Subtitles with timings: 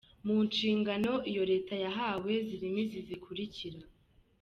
[0.25, 3.79] Mu nshingano iyo leta yahawe zirimo izi zikurikira:.